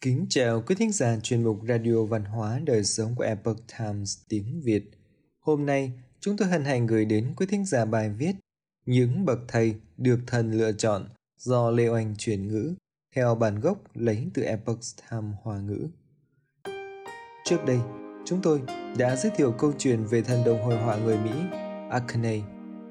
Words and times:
Kính 0.00 0.26
chào 0.28 0.62
quý 0.66 0.74
thính 0.74 0.92
giả 0.92 1.16
chuyên 1.22 1.44
mục 1.44 1.60
Radio 1.68 2.04
Văn 2.04 2.24
hóa 2.24 2.60
Đời 2.64 2.84
Sống 2.84 3.14
của 3.14 3.24
Epoch 3.24 3.56
Times 3.78 4.18
tiếng 4.28 4.60
Việt. 4.60 4.90
Hôm 5.40 5.66
nay, 5.66 5.92
chúng 6.20 6.36
tôi 6.36 6.48
hân 6.48 6.64
hạnh 6.64 6.86
gửi 6.86 7.04
đến 7.04 7.32
quý 7.36 7.46
thính 7.46 7.64
giả 7.64 7.84
bài 7.84 8.10
viết 8.10 8.32
Những 8.86 9.24
bậc 9.24 9.38
thầy 9.48 9.74
được 9.96 10.20
thần 10.26 10.52
lựa 10.52 10.72
chọn 10.72 11.08
do 11.38 11.70
Lê 11.70 11.88
Oanh 11.88 12.14
chuyển 12.18 12.48
ngữ 12.48 12.74
theo 13.16 13.34
bản 13.34 13.60
gốc 13.60 13.78
lấy 13.94 14.28
từ 14.34 14.42
Epoch 14.42 14.80
Times 15.10 15.34
Hoa 15.42 15.58
ngữ. 15.60 15.88
Trước 17.44 17.64
đây, 17.66 17.78
chúng 18.24 18.42
tôi 18.42 18.62
đã 18.98 19.16
giới 19.16 19.32
thiệu 19.36 19.52
câu 19.52 19.72
chuyện 19.78 20.04
về 20.04 20.22
thần 20.22 20.44
đồng 20.44 20.62
hội 20.62 20.76
họa 20.76 20.96
người 20.96 21.18
Mỹ 21.18 21.32
Akane. 21.90 22.40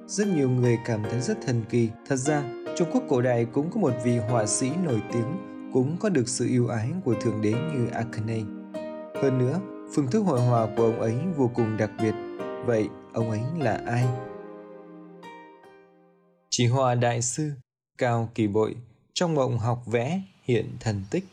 Rất 0.07 0.27
nhiều 0.27 0.49
người 0.49 0.77
cảm 0.85 1.03
thấy 1.03 1.21
rất 1.21 1.37
thần 1.45 1.63
kỳ. 1.69 1.89
Thật 2.07 2.15
ra, 2.15 2.63
Trung 2.77 2.89
Quốc 2.93 3.03
cổ 3.09 3.21
đại 3.21 3.45
cũng 3.45 3.71
có 3.71 3.79
một 3.79 3.93
vị 4.03 4.17
họa 4.17 4.45
sĩ 4.45 4.69
nổi 4.83 5.01
tiếng 5.13 5.56
cũng 5.77 5.97
có 5.99 6.09
được 6.09 6.29
sự 6.29 6.47
yêu 6.47 6.67
ái 6.67 6.89
của 7.05 7.13
Thượng 7.13 7.41
Đế 7.41 7.51
như 7.51 7.87
Akane. 7.93 8.39
Hơn 9.21 9.37
nữa, 9.37 9.59
phương 9.93 10.07
thức 10.11 10.19
hội 10.19 10.41
họa 10.41 10.67
của 10.77 10.83
ông 10.83 10.99
ấy 10.99 11.15
vô 11.35 11.51
cùng 11.55 11.77
đặc 11.77 11.91
biệt. 12.01 12.13
Vậy, 12.65 12.87
ông 13.13 13.29
ấy 13.29 13.41
là 13.59 13.81
ai? 13.87 14.05
Chỉ 16.49 16.67
hòa 16.67 16.95
đại 16.95 17.21
sư, 17.21 17.51
Cao 17.97 18.29
Kỳ 18.35 18.47
Bội, 18.47 18.75
trong 19.13 19.35
mộng 19.35 19.59
học 19.59 19.83
vẽ 19.85 20.21
hiện 20.43 20.77
thần 20.79 21.03
tích. 21.11 21.23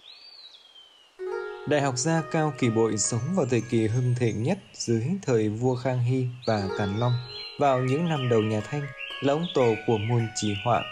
Đại 1.68 1.80
học 1.80 1.98
gia 1.98 2.22
Cao 2.30 2.52
Kỳ 2.58 2.70
Bội 2.70 2.98
sống 2.98 3.22
vào 3.34 3.46
thời 3.50 3.62
kỳ 3.70 3.86
hưng 3.86 4.14
thịnh 4.18 4.42
nhất 4.42 4.58
dưới 4.72 5.04
thời 5.22 5.48
vua 5.48 5.76
Khang 5.76 6.02
Hy 6.02 6.26
và 6.46 6.68
Càn 6.78 6.98
Long 6.98 7.12
vào 7.60 7.80
những 7.80 8.08
năm 8.08 8.28
đầu 8.28 8.40
nhà 8.40 8.60
Thanh 8.60 8.82
là 9.22 9.32
ông 9.32 9.44
tổ 9.54 9.74
của 9.86 9.98
môn 9.98 10.26
chỉ 10.34 10.54
họa. 10.64 10.82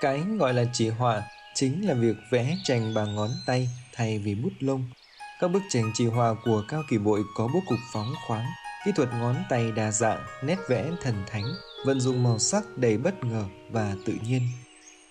Cái 0.00 0.22
gọi 0.38 0.54
là 0.54 0.64
chỉ 0.72 0.88
họa 0.88 1.22
chính 1.54 1.88
là 1.88 1.94
việc 1.94 2.16
vẽ 2.30 2.56
tranh 2.64 2.94
bằng 2.94 3.14
ngón 3.14 3.30
tay 3.46 3.68
thay 3.92 4.18
vì 4.18 4.34
bút 4.34 4.52
lông. 4.60 4.84
Các 5.40 5.48
bức 5.48 5.62
tranh 5.68 5.90
trì 5.94 6.06
hòa 6.06 6.34
của 6.44 6.64
Cao 6.68 6.82
Kỳ 6.90 6.98
Bội 6.98 7.22
có 7.36 7.48
bố 7.54 7.60
cục 7.68 7.78
phóng 7.92 8.12
khoáng, 8.26 8.46
kỹ 8.84 8.92
thuật 8.96 9.08
ngón 9.12 9.36
tay 9.50 9.72
đa 9.72 9.90
dạng, 9.90 10.26
nét 10.42 10.56
vẽ 10.68 10.90
thần 11.02 11.14
thánh, 11.26 11.44
vận 11.86 12.00
dụng 12.00 12.22
màu 12.22 12.38
sắc 12.38 12.64
đầy 12.76 12.98
bất 12.98 13.24
ngờ 13.24 13.44
và 13.70 13.94
tự 14.04 14.12
nhiên. 14.26 14.42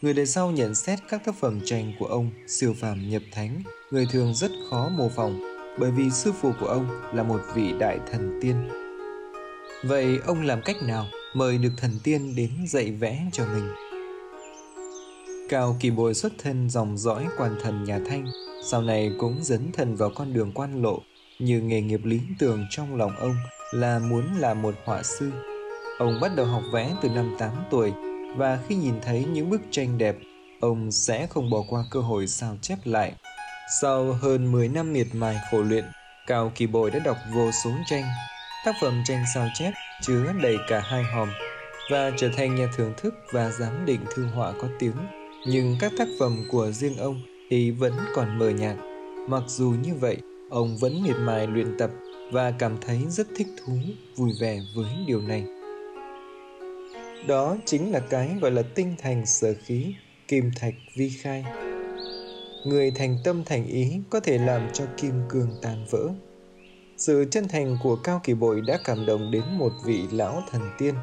Người 0.02 0.14
đời 0.14 0.26
sau 0.26 0.52
nhận 0.52 0.76
xét 0.76 1.00
các 1.10 1.26
tác 1.26 1.36
phẩm 1.36 1.60
tranh 1.66 1.94
của 2.00 2.06
ông 2.06 2.32
siêu 2.48 2.76
phàm 2.80 3.10
nhập 3.10 3.22
thánh, 3.32 3.64
người 3.92 4.08
thường 4.12 4.36
rất 4.36 4.52
khó 4.70 4.90
mô 4.90 5.10
phỏng 5.10 5.42
bởi 5.80 5.92
vì 5.92 6.10
sư 6.10 6.32
phụ 6.42 6.52
của 6.60 6.68
ông 6.68 7.02
là 7.14 7.24
một 7.24 7.42
vị 7.56 7.74
đại 7.80 8.00
thần 8.12 8.40
tiên. 8.42 8.70
Vậy 9.84 10.20
ông 10.26 10.42
làm 10.42 10.62
cách 10.62 10.78
nào 10.84 11.06
mời 11.34 11.58
được 11.58 11.72
thần 11.78 12.00
tiên 12.04 12.36
đến 12.36 12.50
dạy 12.68 12.92
vẽ 12.92 13.26
cho 13.32 13.46
mình? 13.46 13.93
Cao 15.50 15.76
Kỳ 15.80 15.90
Bồi 15.90 16.14
xuất 16.14 16.34
thân 16.44 16.70
dòng 16.70 16.98
dõi 16.98 17.28
quan 17.38 17.56
thần 17.62 17.84
nhà 17.84 18.00
Thanh, 18.10 18.26
sau 18.66 18.82
này 18.82 19.12
cũng 19.20 19.44
dấn 19.44 19.72
thân 19.72 19.96
vào 19.96 20.10
con 20.16 20.34
đường 20.34 20.52
quan 20.52 20.82
lộ, 20.82 21.00
như 21.40 21.62
nghề 21.62 21.82
nghiệp 21.82 22.02
lý 22.04 22.22
tưởng 22.40 22.66
trong 22.70 22.96
lòng 22.96 23.16
ông 23.20 23.36
là 23.72 24.00
muốn 24.00 24.24
là 24.40 24.54
một 24.54 24.76
họa 24.86 25.04
sư. 25.04 25.32
Ông 26.00 26.20
bắt 26.22 26.32
đầu 26.36 26.46
học 26.46 26.64
vẽ 26.74 26.92
từ 27.02 27.10
năm 27.10 27.36
8 27.40 27.52
tuổi 27.72 27.92
và 28.38 28.60
khi 28.68 28.76
nhìn 28.76 28.96
thấy 29.02 29.26
những 29.26 29.50
bức 29.50 29.62
tranh 29.72 29.98
đẹp, 29.98 30.16
ông 30.62 30.92
sẽ 30.92 31.28
không 31.28 31.50
bỏ 31.50 31.64
qua 31.70 31.84
cơ 31.92 32.00
hội 32.00 32.28
sao 32.28 32.58
chép 32.62 32.78
lại. 32.84 33.14
Sau 33.82 34.14
hơn 34.14 34.52
10 34.52 34.68
năm 34.68 34.94
miệt 34.94 35.08
mài 35.14 35.36
khổ 35.52 35.62
luyện, 35.62 35.86
Cao 36.28 36.52
Kỳ 36.56 36.68
Bồi 36.68 36.92
đã 36.92 37.00
đọc 37.00 37.18
vô 37.34 37.52
số 37.64 37.72
tranh. 37.90 38.04
Tác 38.66 38.76
phẩm 38.82 39.04
tranh 39.06 39.24
sao 39.34 39.48
chép 39.54 39.72
chứa 40.02 40.34
đầy 40.42 40.58
cả 40.70 40.80
hai 40.80 41.04
hòm 41.04 41.30
và 41.92 42.12
trở 42.18 42.30
thành 42.38 42.56
nhà 42.56 42.68
thưởng 42.78 42.94
thức 42.98 43.14
và 43.32 43.50
giám 43.50 43.86
định 43.86 44.02
thư 44.16 44.26
họa 44.26 44.52
có 44.62 44.68
tiếng 44.80 44.96
nhưng 45.48 45.76
các 45.80 45.92
tác 45.98 46.08
phẩm 46.20 46.44
của 46.52 46.72
riêng 46.72 46.98
ông 46.98 47.22
thì 47.50 47.72
vẫn 47.72 47.94
còn 48.16 48.40
mờ 48.40 48.50
nhạt. 48.50 48.78
Mặc 49.28 49.44
dù 49.48 49.74
như 49.84 49.96
vậy, 49.96 50.18
ông 50.50 50.78
vẫn 50.78 51.04
miệt 51.04 51.16
mài 51.20 51.48
luyện 51.48 51.78
tập 51.78 51.92
và 52.32 52.52
cảm 52.52 52.78
thấy 52.82 53.00
rất 53.10 53.28
thích 53.36 53.48
thú, 53.58 53.74
vui 54.16 54.32
vẻ 54.42 54.60
với 54.76 54.90
điều 55.08 55.22
này. 55.22 55.46
Đó 57.28 57.58
chính 57.66 57.92
là 57.92 58.00
cái 58.00 58.30
gọi 58.42 58.52
là 58.52 58.62
tinh 58.76 58.96
thành 58.98 59.26
sở 59.26 59.54
khí, 59.66 59.94
kim 60.28 60.52
thạch 60.56 60.74
vi 60.96 61.10
khai. 61.10 61.46
Người 62.66 62.92
thành 62.92 63.18
tâm 63.24 63.44
thành 63.46 63.68
ý 63.68 64.00
có 64.10 64.20
thể 64.20 64.38
làm 64.38 64.68
cho 64.74 64.86
kim 64.98 65.14
cương 65.30 65.50
tan 65.62 65.86
vỡ. 65.92 66.10
Sự 66.98 67.26
chân 67.32 67.48
thành 67.48 67.78
của 67.84 67.96
Cao 67.96 68.22
Kỳ 68.24 68.34
Bội 68.34 68.62
đã 68.68 68.80
cảm 68.84 69.06
động 69.06 69.32
đến 69.32 69.44
một 69.58 69.72
vị 69.86 70.02
lão 70.12 70.44
thần 70.52 70.62
tiên. 70.78 70.96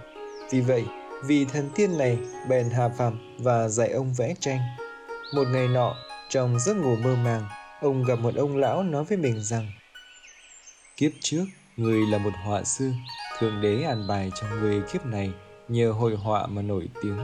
Vì 0.50 0.60
vậy, 0.60 0.84
vì 1.24 1.44
thần 1.44 1.70
tiên 1.74 1.98
này 1.98 2.18
bèn 2.48 2.70
hạ 2.70 2.88
phàm 2.88 3.36
và 3.38 3.68
dạy 3.68 3.90
ông 3.90 4.14
vẽ 4.14 4.34
tranh. 4.40 4.60
Một 5.34 5.44
ngày 5.52 5.68
nọ, 5.68 5.94
trong 6.28 6.60
giấc 6.60 6.76
ngủ 6.76 6.96
mơ 6.96 7.16
màng, 7.24 7.42
ông 7.80 8.04
gặp 8.04 8.18
một 8.18 8.34
ông 8.34 8.56
lão 8.56 8.82
nói 8.82 9.04
với 9.04 9.18
mình 9.18 9.42
rằng 9.42 9.72
Kiếp 10.96 11.10
trước, 11.20 11.44
người 11.76 12.06
là 12.06 12.18
một 12.18 12.30
họa 12.44 12.64
sư, 12.64 12.92
Thượng 13.38 13.60
Đế 13.60 13.82
an 13.82 14.06
bài 14.08 14.30
cho 14.40 14.46
người 14.60 14.82
kiếp 14.92 15.06
này 15.06 15.32
nhờ 15.68 15.92
hội 15.92 16.16
họa 16.16 16.46
mà 16.46 16.62
nổi 16.62 16.88
tiếng. 17.02 17.18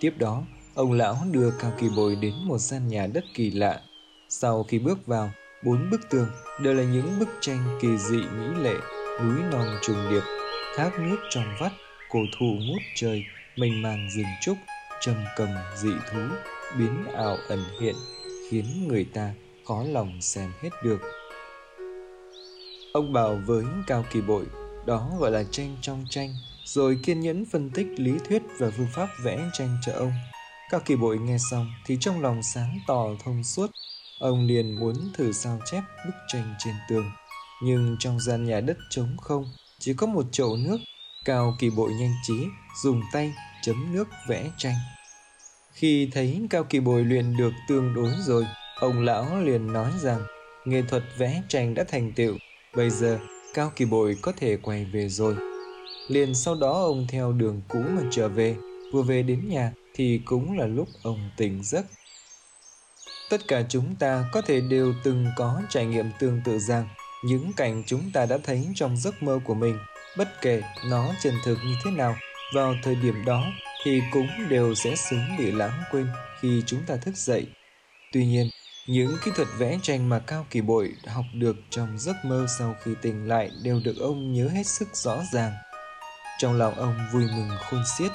Tiếp 0.00 0.14
đó, 0.18 0.42
ông 0.74 0.92
lão 0.92 1.16
đưa 1.30 1.50
Cao 1.50 1.72
Kỳ 1.78 1.88
Bồi 1.96 2.16
đến 2.16 2.34
một 2.44 2.58
gian 2.58 2.88
nhà 2.88 3.06
đất 3.06 3.24
kỳ 3.34 3.50
lạ. 3.50 3.80
Sau 4.28 4.64
khi 4.68 4.78
bước 4.78 5.06
vào, 5.06 5.30
bốn 5.64 5.90
bức 5.90 6.00
tường 6.10 6.28
đều 6.60 6.74
là 6.74 6.82
những 6.82 7.18
bức 7.18 7.28
tranh 7.40 7.78
kỳ 7.80 7.88
dị 7.98 8.16
mỹ 8.16 8.46
lệ, 8.62 8.74
núi 9.22 9.42
non 9.52 9.78
trùng 9.82 10.10
điệp, 10.10 10.22
thác 10.76 10.90
nước 10.98 11.16
trong 11.30 11.44
vắt, 11.60 11.72
cổ 12.08 12.18
thụ 12.38 12.46
ngút 12.46 12.82
trời, 12.94 13.24
mênh 13.56 13.82
mang 13.82 14.08
rừng 14.10 14.26
trúc 14.42 14.56
trầm 15.00 15.16
cầm 15.36 15.48
dị 15.76 15.90
thú, 16.10 16.18
biến 16.78 17.04
ảo 17.14 17.36
ẩn 17.48 17.64
hiện, 17.80 17.94
khiến 18.50 18.88
người 18.88 19.04
ta 19.14 19.34
khó 19.64 19.82
lòng 19.82 20.20
xem 20.20 20.52
hết 20.62 20.70
được. 20.84 21.00
Ông 22.92 23.12
bảo 23.12 23.38
với 23.46 23.64
cao 23.86 24.04
kỳ 24.12 24.20
bội, 24.20 24.44
đó 24.86 25.10
gọi 25.18 25.30
là 25.30 25.44
tranh 25.50 25.76
trong 25.82 26.04
tranh, 26.10 26.34
rồi 26.64 26.98
kiên 27.02 27.20
nhẫn 27.20 27.44
phân 27.44 27.70
tích 27.70 27.86
lý 27.96 28.12
thuyết 28.28 28.42
và 28.58 28.70
phương 28.70 28.88
pháp 28.92 29.08
vẽ 29.22 29.50
tranh 29.52 29.78
cho 29.86 29.92
ông. 29.92 30.12
Cao 30.70 30.80
kỳ 30.84 30.96
bội 30.96 31.18
nghe 31.18 31.36
xong 31.50 31.72
thì 31.86 31.96
trong 32.00 32.22
lòng 32.22 32.42
sáng 32.42 32.78
tỏ 32.86 33.06
thông 33.24 33.44
suốt. 33.44 33.70
Ông 34.18 34.46
liền 34.46 34.80
muốn 34.80 34.94
thử 35.14 35.32
sao 35.32 35.60
chép 35.64 35.82
bức 36.06 36.14
tranh 36.28 36.54
trên 36.58 36.74
tường. 36.88 37.10
Nhưng 37.62 37.96
trong 37.98 38.20
gian 38.20 38.46
nhà 38.46 38.60
đất 38.60 38.76
trống 38.90 39.16
không, 39.20 39.44
chỉ 39.78 39.94
có 39.94 40.06
một 40.06 40.24
chậu 40.32 40.56
nước 40.56 40.78
Cao 41.26 41.54
Kỳ 41.58 41.70
Bội 41.70 41.92
nhanh 41.92 42.14
trí 42.22 42.46
dùng 42.82 43.02
tay 43.12 43.34
chấm 43.62 43.94
nước 43.94 44.08
vẽ 44.28 44.50
tranh. 44.58 44.74
Khi 45.72 46.10
thấy 46.12 46.46
Cao 46.50 46.64
Kỳ 46.64 46.80
Bội 46.80 47.04
luyện 47.04 47.36
được 47.36 47.52
tương 47.68 47.94
đối 47.94 48.10
rồi, 48.20 48.46
ông 48.80 49.04
lão 49.04 49.40
liền 49.40 49.72
nói 49.72 49.92
rằng 50.00 50.20
nghệ 50.64 50.82
thuật 50.88 51.02
vẽ 51.18 51.42
tranh 51.48 51.74
đã 51.74 51.84
thành 51.88 52.12
tựu, 52.12 52.34
bây 52.74 52.90
giờ 52.90 53.18
Cao 53.54 53.72
Kỳ 53.76 53.84
Bội 53.84 54.16
có 54.22 54.32
thể 54.36 54.56
quay 54.56 54.84
về 54.84 55.08
rồi. 55.08 55.36
Liền 56.08 56.34
sau 56.34 56.54
đó 56.54 56.72
ông 56.72 57.06
theo 57.08 57.32
đường 57.32 57.62
cũ 57.68 57.78
mà 57.78 58.02
trở 58.10 58.28
về, 58.28 58.56
vừa 58.92 59.02
về 59.02 59.22
đến 59.22 59.48
nhà 59.48 59.72
thì 59.94 60.20
cũng 60.24 60.58
là 60.58 60.66
lúc 60.66 60.88
ông 61.02 61.30
tỉnh 61.36 61.64
giấc. 61.64 61.86
Tất 63.30 63.48
cả 63.48 63.62
chúng 63.68 63.96
ta 63.98 64.24
có 64.32 64.40
thể 64.40 64.60
đều 64.60 64.94
từng 65.04 65.26
có 65.36 65.62
trải 65.68 65.86
nghiệm 65.86 66.10
tương 66.18 66.40
tự 66.44 66.58
rằng 66.58 66.88
những 67.24 67.52
cảnh 67.56 67.82
chúng 67.86 68.10
ta 68.12 68.26
đã 68.26 68.38
thấy 68.44 68.68
trong 68.74 68.96
giấc 68.96 69.22
mơ 69.22 69.40
của 69.44 69.54
mình 69.54 69.78
bất 70.16 70.40
kể 70.40 70.62
nó 70.90 71.14
chân 71.22 71.34
thực 71.44 71.58
như 71.64 71.74
thế 71.84 71.90
nào, 71.90 72.16
vào 72.54 72.74
thời 72.82 72.94
điểm 72.94 73.24
đó 73.24 73.44
thì 73.84 74.02
cũng 74.12 74.28
đều 74.48 74.74
sẽ 74.74 74.96
sớm 74.96 75.36
bị 75.38 75.50
lãng 75.50 75.82
quên 75.90 76.06
khi 76.40 76.62
chúng 76.66 76.82
ta 76.86 76.96
thức 76.96 77.16
dậy. 77.16 77.46
Tuy 78.12 78.26
nhiên, 78.26 78.50
những 78.86 79.16
kỹ 79.24 79.30
thuật 79.36 79.48
vẽ 79.58 79.78
tranh 79.82 80.08
mà 80.08 80.18
cao 80.18 80.46
kỳ 80.50 80.60
bội 80.60 80.94
học 81.06 81.24
được 81.34 81.56
trong 81.70 81.98
giấc 81.98 82.24
mơ 82.24 82.46
sau 82.58 82.76
khi 82.82 82.90
tỉnh 83.02 83.28
lại 83.28 83.50
đều 83.62 83.80
được 83.84 83.96
ông 84.00 84.32
nhớ 84.32 84.48
hết 84.48 84.66
sức 84.66 84.88
rõ 84.96 85.22
ràng. 85.32 85.52
Trong 86.38 86.58
lòng 86.58 86.74
ông 86.74 86.94
vui 87.12 87.22
mừng 87.22 87.50
khôn 87.70 87.82
xiết. 87.98 88.12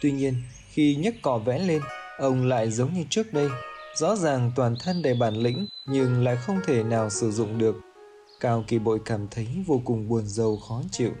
Tuy 0.00 0.12
nhiên, 0.12 0.42
khi 0.68 0.94
nhấc 0.94 1.14
cỏ 1.22 1.38
vẽ 1.38 1.58
lên, 1.58 1.82
ông 2.18 2.48
lại 2.48 2.70
giống 2.70 2.92
như 2.94 3.04
trước 3.10 3.32
đây, 3.32 3.48
rõ 3.94 4.16
ràng 4.16 4.52
toàn 4.56 4.76
thân 4.80 5.02
đầy 5.02 5.14
bản 5.14 5.34
lĩnh 5.34 5.66
nhưng 5.86 6.24
lại 6.24 6.36
không 6.36 6.60
thể 6.66 6.82
nào 6.82 7.10
sử 7.10 7.30
dụng 7.30 7.58
được. 7.58 7.76
Cao 8.42 8.64
Kỳ 8.68 8.78
Bội 8.78 9.00
cảm 9.04 9.28
thấy 9.30 9.46
vô 9.66 9.82
cùng 9.84 10.08
buồn 10.08 10.26
rầu 10.26 10.56
khó 10.56 10.82
chịu. 10.90 11.12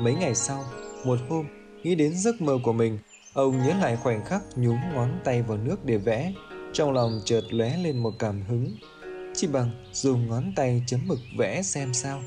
Mấy 0.00 0.14
ngày 0.14 0.34
sau, 0.34 0.64
một 1.04 1.18
hôm, 1.28 1.46
nghĩ 1.82 1.94
đến 1.94 2.12
giấc 2.14 2.40
mơ 2.40 2.58
của 2.62 2.72
mình, 2.72 2.98
ông 3.32 3.58
nhớ 3.58 3.74
lại 3.80 3.96
khoảnh 3.96 4.24
khắc 4.24 4.42
nhúng 4.56 4.78
ngón 4.94 5.20
tay 5.24 5.42
vào 5.42 5.58
nước 5.58 5.84
để 5.84 5.96
vẽ. 5.96 6.32
Trong 6.72 6.92
lòng 6.92 7.20
chợt 7.24 7.40
lóe 7.50 7.76
lên 7.76 7.98
một 7.98 8.14
cảm 8.18 8.42
hứng. 8.42 8.76
Chỉ 9.34 9.46
bằng 9.46 9.70
dùng 9.92 10.26
ngón 10.26 10.52
tay 10.56 10.82
chấm 10.86 11.00
mực 11.06 11.18
vẽ 11.38 11.62
xem 11.62 11.94
sao. 11.94 12.22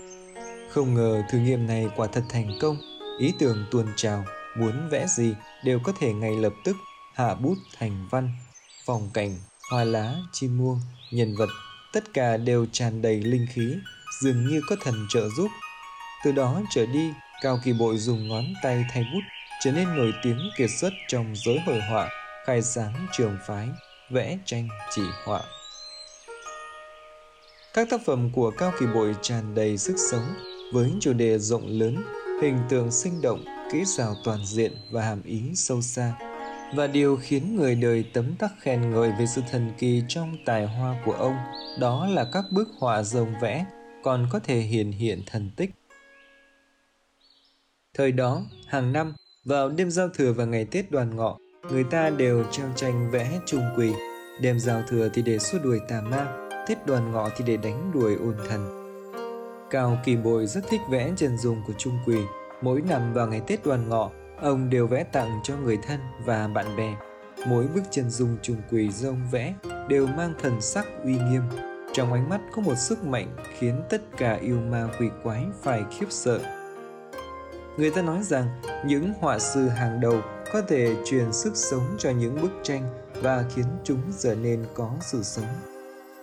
Không 0.69 0.93
ngờ 0.93 1.23
thử 1.29 1.37
nghiệm 1.37 1.67
này 1.67 1.87
quả 1.95 2.07
thật 2.07 2.23
thành 2.29 2.51
công. 2.61 2.77
Ý 3.19 3.33
tưởng 3.39 3.65
tuôn 3.71 3.85
trào, 3.95 4.25
muốn 4.57 4.89
vẽ 4.91 5.07
gì 5.07 5.33
đều 5.63 5.79
có 5.83 5.93
thể 5.99 6.13
ngay 6.13 6.35
lập 6.35 6.53
tức 6.63 6.75
hạ 7.13 7.35
bút 7.35 7.55
thành 7.77 8.07
văn. 8.11 8.29
Phòng 8.85 9.09
cảnh, 9.13 9.35
hoa 9.71 9.83
lá, 9.83 10.15
chim 10.31 10.57
muông, 10.57 10.79
nhân 11.11 11.35
vật, 11.37 11.49
tất 11.93 12.13
cả 12.13 12.37
đều 12.37 12.65
tràn 12.71 13.01
đầy 13.01 13.21
linh 13.21 13.47
khí, 13.53 13.75
dường 14.21 14.47
như 14.47 14.61
có 14.69 14.75
thần 14.81 15.05
trợ 15.09 15.29
giúp. 15.29 15.47
Từ 16.23 16.31
đó 16.31 16.61
trở 16.69 16.85
đi, 16.85 17.11
Cao 17.41 17.59
Kỳ 17.63 17.73
Bội 17.73 17.97
dùng 17.97 18.27
ngón 18.27 18.43
tay 18.63 18.85
thay 18.93 19.03
bút 19.13 19.21
trở 19.63 19.71
nên 19.71 19.95
nổi 19.95 20.13
tiếng 20.23 20.39
kiệt 20.57 20.69
xuất 20.79 20.93
trong 21.07 21.33
giới 21.35 21.59
hội 21.65 21.79
họa, 21.89 22.09
khai 22.45 22.61
sáng 22.61 23.07
trường 23.11 23.37
phái. 23.47 23.67
vẽ 24.09 24.37
tranh 24.45 24.67
chỉ 24.95 25.01
họa. 25.25 25.41
Các 27.73 27.87
tác 27.89 28.01
phẩm 28.05 28.29
của 28.33 28.51
Cao 28.51 28.71
Kỳ 28.79 28.85
Bội 28.85 29.15
tràn 29.21 29.55
đầy 29.55 29.77
sức 29.77 29.95
sống 30.11 30.33
với 30.73 30.91
chủ 30.99 31.13
đề 31.13 31.39
rộng 31.39 31.67
lớn, 31.67 32.03
hình 32.41 32.59
tượng 32.69 32.91
sinh 32.91 33.21
động, 33.21 33.45
kỹ 33.71 33.85
xảo 33.85 34.15
toàn 34.25 34.45
diện 34.45 34.71
và 34.91 35.01
hàm 35.01 35.23
ý 35.23 35.41
sâu 35.55 35.81
xa. 35.81 36.13
Và 36.75 36.87
điều 36.87 37.17
khiến 37.17 37.55
người 37.55 37.75
đời 37.75 38.05
tấm 38.13 38.35
tắc 38.39 38.51
khen 38.59 38.91
ngợi 38.91 39.11
về 39.19 39.25
sự 39.35 39.41
thần 39.51 39.71
kỳ 39.77 40.03
trong 40.07 40.37
tài 40.45 40.65
hoa 40.65 40.95
của 41.05 41.13
ông 41.13 41.35
đó 41.79 42.07
là 42.07 42.25
các 42.33 42.45
bức 42.51 42.67
họa 42.79 43.03
rồng 43.03 43.33
vẽ 43.41 43.65
còn 44.05 44.27
có 44.31 44.39
thể 44.39 44.59
hiện 44.59 44.91
hiện 44.91 45.21
thần 45.25 45.51
tích. 45.55 45.71
Thời 47.93 48.11
đó, 48.11 48.41
hàng 48.67 48.93
năm, 48.93 49.13
vào 49.45 49.69
đêm 49.69 49.91
giao 49.91 50.09
thừa 50.09 50.33
và 50.33 50.45
ngày 50.45 50.65
Tết 50.65 50.91
đoàn 50.91 51.15
ngọ, 51.15 51.37
người 51.71 51.83
ta 51.83 52.09
đều 52.09 52.43
treo 52.51 52.67
tranh 52.75 53.11
vẽ 53.11 53.39
trung 53.45 53.61
quỳ. 53.77 53.91
Đêm 54.41 54.59
giao 54.59 54.83
thừa 54.87 55.09
thì 55.13 55.21
để 55.21 55.39
xua 55.39 55.59
đuổi 55.59 55.79
tà 55.87 56.01
ma, 56.01 56.49
Tết 56.67 56.85
đoàn 56.85 57.11
ngọ 57.11 57.29
thì 57.37 57.45
để 57.47 57.57
đánh 57.57 57.91
đuổi 57.93 58.15
ôn 58.15 58.35
thần. 58.49 58.69
Cao 59.69 59.97
Kỳ 60.05 60.15
bồi 60.15 60.47
rất 60.47 60.61
thích 60.69 60.81
vẽ 60.89 61.11
chân 61.17 61.37
dung 61.37 61.61
của 61.67 61.73
Trung 61.77 61.97
Quỳ. 62.05 62.17
Mỗi 62.61 62.81
năm 62.81 63.13
vào 63.13 63.27
ngày 63.27 63.41
Tết 63.47 63.65
đoàn 63.65 63.89
ngọ, 63.89 64.11
ông 64.41 64.69
đều 64.69 64.87
vẽ 64.87 65.03
tặng 65.03 65.39
cho 65.43 65.57
người 65.57 65.77
thân 65.83 65.99
và 66.25 66.47
bạn 66.47 66.75
bè. 66.77 66.95
Mỗi 67.47 67.67
bức 67.67 67.83
chân 67.91 68.09
dung 68.09 68.37
Trung 68.41 68.57
Quỳ 68.71 68.89
do 68.89 69.09
ông 69.09 69.21
vẽ 69.31 69.53
đều 69.89 70.07
mang 70.07 70.33
thần 70.41 70.61
sắc 70.61 70.85
uy 71.03 71.13
nghiêm. 71.17 71.41
Trong 71.95 72.13
ánh 72.13 72.29
mắt 72.29 72.41
có 72.51 72.61
một 72.61 72.75
sức 72.75 73.03
mạnh 73.03 73.35
khiến 73.57 73.81
tất 73.89 74.01
cả 74.17 74.33
yêu 74.33 74.59
ma 74.61 74.89
quỷ 74.99 75.09
quái 75.23 75.45
phải 75.61 75.83
khiếp 75.91 76.05
sợ. 76.09 76.39
Người 77.77 77.91
ta 77.91 78.01
nói 78.01 78.23
rằng 78.23 78.61
những 78.85 79.13
họa 79.19 79.39
sư 79.39 79.67
hàng 79.67 80.01
đầu 80.01 80.21
có 80.53 80.61
thể 80.61 80.95
truyền 81.05 81.33
sức 81.33 81.55
sống 81.55 81.95
cho 81.97 82.09
những 82.09 82.41
bức 82.41 82.51
tranh 82.63 82.83
và 83.21 83.45
khiến 83.55 83.65
chúng 83.83 84.01
trở 84.19 84.35
nên 84.35 84.65
có 84.73 84.91
sự 85.01 85.23
sống. 85.23 85.45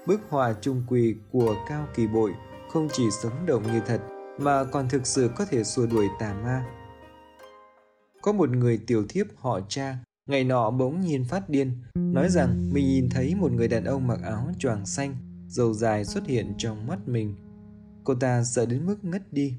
Bức 0.07 0.21
họa 0.29 0.55
trung 0.61 0.83
quỳ 0.89 1.15
của 1.31 1.55
Cao 1.69 1.87
Kỳ 1.95 2.07
Bội 2.07 2.33
không 2.73 2.89
chỉ 2.93 3.05
sống 3.23 3.47
động 3.47 3.63
như 3.73 3.81
thật 3.87 4.01
mà 4.39 4.65
còn 4.65 4.89
thực 4.89 5.07
sự 5.07 5.31
có 5.37 5.45
thể 5.45 5.65
xua 5.65 5.87
đuổi 5.87 6.09
tà 6.21 6.35
ma. 6.35 6.65
Có 8.23 8.33
một 8.33 8.51
người 8.51 8.81
tiểu 8.87 9.05
thiếp 9.09 9.27
họ 9.37 9.61
cha, 9.69 9.97
ngày 10.27 10.45
nọ 10.45 10.71
bỗng 10.71 11.01
nhiên 11.01 11.25
phát 11.25 11.49
điên, 11.49 11.73
nói 11.95 12.29
rằng 12.29 12.71
mình 12.73 12.87
nhìn 12.87 13.09
thấy 13.11 13.35
một 13.35 13.53
người 13.53 13.69
đàn 13.69 13.85
ông 13.85 14.07
mặc 14.07 14.19
áo 14.25 14.49
choàng 14.59 14.87
xanh, 14.87 15.17
dầu 15.53 15.75
dài 15.75 16.05
xuất 16.05 16.27
hiện 16.27 16.55
trong 16.59 16.87
mắt 16.87 17.09
mình. 17.09 17.35
Cô 18.05 18.15
ta 18.15 18.45
sợ 18.45 18.67
đến 18.67 18.87
mức 18.87 19.05
ngất 19.05 19.33
đi. 19.33 19.55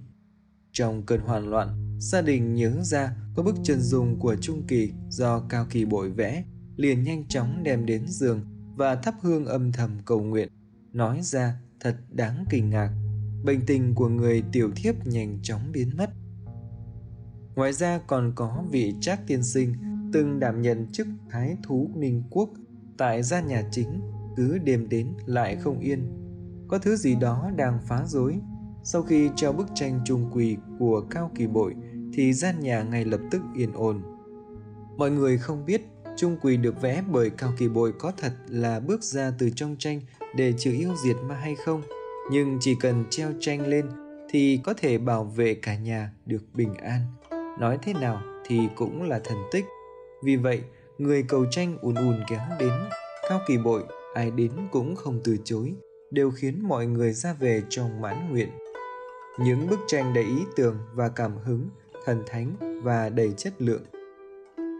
Trong 0.72 1.06
cơn 1.06 1.20
hoảng 1.20 1.50
loạn, 1.50 1.98
gia 2.00 2.22
đình 2.22 2.56
nhớ 2.56 2.82
ra 2.84 3.16
có 3.36 3.44
bức 3.44 3.56
chân 3.64 3.82
dung 3.82 4.20
của 4.20 4.36
Trung 4.36 4.64
Kỳ 4.68 4.92
do 5.10 5.40
Cao 5.50 5.66
Kỳ 5.70 5.86
Bội 5.86 6.10
vẽ, 6.10 6.44
liền 6.76 7.04
nhanh 7.04 7.28
chóng 7.28 7.64
đem 7.64 7.86
đến 7.86 8.08
giường 8.08 8.42
và 8.76 8.96
thắp 8.96 9.16
hương 9.22 9.46
âm 9.46 9.72
thầm 9.72 9.98
cầu 10.06 10.22
nguyện. 10.22 10.50
Nói 10.94 11.22
ra 11.22 11.56
thật 11.80 11.96
đáng 12.12 12.46
kinh 12.50 12.70
ngạc 12.70 12.92
bệnh 13.44 13.66
tình 13.66 13.96
của 13.96 14.10
người 14.10 14.44
tiểu 14.52 14.72
thiếp 14.76 15.08
nhanh 15.08 15.40
chóng 15.44 15.62
biến 15.72 15.92
mất. 15.98 16.10
Ngoài 17.56 17.74
ra 17.74 18.00
còn 18.08 18.32
có 18.36 18.64
vị 18.72 18.94
trác 19.02 19.28
tiên 19.28 19.44
sinh 19.44 19.74
từng 20.14 20.40
đảm 20.40 20.62
nhận 20.62 20.92
chức 20.92 21.08
thái 21.30 21.58
thú 21.64 21.90
ninh 21.96 22.24
quốc 22.30 22.50
tại 22.98 23.24
gia 23.24 23.42
nhà 23.42 23.64
chính 23.72 24.13
cứ 24.36 24.58
đêm 24.58 24.90
đến 24.90 25.08
lại 25.26 25.56
không 25.56 25.80
yên. 25.80 26.00
Có 26.68 26.78
thứ 26.78 26.96
gì 26.96 27.16
đó 27.16 27.52
đang 27.56 27.80
phá 27.88 28.04
rối. 28.06 28.40
Sau 28.84 29.04
khi 29.04 29.30
treo 29.36 29.54
bức 29.54 29.68
tranh 29.76 30.00
trung 30.06 30.30
quỳ 30.34 30.58
của 30.80 31.02
Cao 31.10 31.32
Kỳ 31.36 31.48
Bội, 31.48 31.74
thì 32.14 32.34
gian 32.34 32.60
nhà 32.60 32.84
ngay 32.84 33.06
lập 33.06 33.20
tức 33.32 33.42
yên 33.56 33.74
ổn. 33.74 34.02
Mọi 34.98 35.12
người 35.12 35.38
không 35.38 35.66
biết, 35.66 35.82
Trung 36.18 36.38
quỳ 36.42 36.58
được 36.58 36.82
vẽ 36.82 37.04
bởi 37.12 37.30
Cao 37.30 37.54
Kỳ 37.58 37.68
Bội 37.68 37.94
có 38.00 38.12
thật 38.18 38.34
là 38.48 38.80
bước 38.80 39.04
ra 39.04 39.32
từ 39.38 39.50
trong 39.56 39.76
tranh 39.80 40.02
để 40.36 40.54
trừ 40.58 40.72
yêu 40.72 40.90
diệt 41.04 41.16
ma 41.28 41.36
hay 41.36 41.56
không– 41.66 41.82
nhưng 42.30 42.58
chỉ 42.62 42.76
cần 42.76 43.06
treo 43.10 43.30
tranh 43.40 43.68
lên 43.68 43.90
thì 44.30 44.60
có 44.64 44.74
thể 44.74 44.98
bảo 44.98 45.24
vệ 45.24 45.54
cả 45.54 45.76
nhà 45.78 46.12
được 46.26 46.44
bình 46.54 46.74
an 46.74 47.02
nói 47.60 47.78
thế 47.82 47.94
nào 47.94 48.22
thì 48.46 48.60
cũng 48.76 49.04
là 49.04 49.20
thần 49.24 49.38
tích 49.52 49.66
vì 50.24 50.36
vậy, 50.36 50.62
người 50.98 51.24
cầu 51.24 51.46
tranh 51.52 51.78
ùn 51.82 51.96
ùn 51.96 52.24
kéo 52.28 52.40
đến 52.60 52.72
cao 53.30 53.40
kỳ 53.48 53.58
bội 53.58 53.84
ai 54.14 54.32
đến 54.32 54.52
cũng 54.72 54.96
không 54.96 55.20
từ 55.24 55.38
chối, 55.44 55.74
đều 56.12 56.32
khiến 56.32 56.60
mọi 56.68 56.86
người 56.86 57.14
ra 57.14 57.34
về 57.34 57.62
trong 57.70 58.02
mãn 58.02 58.32
nguyện. 58.32 58.50
Những 59.40 59.68
bức 59.70 59.80
tranh 59.88 60.14
đầy 60.14 60.24
ý 60.24 60.46
tưởng 60.56 60.78
và 60.94 61.10
cảm 61.10 61.38
hứng, 61.38 61.70
thần 62.06 62.24
thánh 62.28 62.82
và 62.84 63.10
đầy 63.10 63.34
chất 63.38 63.54
lượng. 63.62 63.84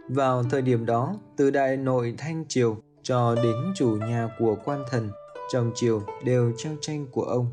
Vào 0.08 0.42
thời 0.50 0.62
điểm 0.62 0.86
đó, 0.86 1.16
từ 1.36 1.50
đại 1.50 1.76
nội 1.76 2.14
thanh 2.18 2.44
triều 2.48 2.76
cho 3.02 3.34
đến 3.34 3.56
chủ 3.74 3.96
nhà 3.96 4.28
của 4.38 4.56
quan 4.64 4.82
thần 4.90 5.10
trong 5.48 5.72
triều 5.74 6.02
đều 6.24 6.52
treo 6.56 6.72
tranh 6.80 7.06
của 7.10 7.22
ông. 7.22 7.46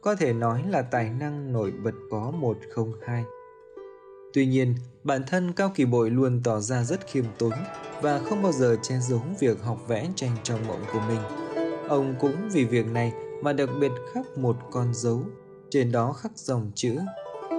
Có 0.00 0.14
thể 0.14 0.32
nói 0.32 0.64
là 0.68 0.82
tài 0.82 1.10
năng 1.10 1.52
nổi 1.52 1.72
bật 1.84 1.94
có 2.10 2.30
một 2.30 2.56
không 2.70 2.92
hai 3.06 3.24
tuy 4.32 4.46
nhiên, 4.46 4.74
bản 5.04 5.22
thân 5.26 5.52
cao 5.52 5.72
kỳ 5.74 5.84
bội 5.84 6.10
luôn 6.10 6.40
tỏ 6.44 6.60
ra 6.60 6.84
rất 6.84 7.06
khiêm 7.06 7.24
tốn 7.38 7.52
và 8.02 8.18
không 8.18 8.42
bao 8.42 8.52
giờ 8.52 8.76
che 8.82 8.94
giấu 8.98 9.22
việc 9.40 9.62
học 9.62 9.78
vẽ 9.88 10.08
tranh 10.16 10.36
trong 10.42 10.66
mộng 10.68 10.84
của 10.92 11.00
mình. 11.08 11.20
Ông 11.88 12.14
cũng 12.20 12.48
vì 12.52 12.64
việc 12.64 12.86
này 12.86 13.12
mà 13.42 13.52
đặc 13.52 13.68
biệt 13.80 13.92
khắc 14.14 14.38
một 14.38 14.56
con 14.70 14.94
dấu, 14.94 15.22
trên 15.70 15.92
đó 15.92 16.12
khắc 16.12 16.32
dòng 16.38 16.70
chữ 16.74 16.98